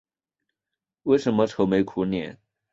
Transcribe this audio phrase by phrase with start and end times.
[1.03, 2.39] 为什么愁眉苦脸？